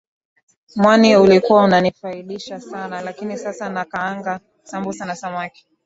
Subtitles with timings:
[0.75, 5.67] Mwani ulikuwa unanifaidisha sana lakini sasa nakaanga sambusa na samaki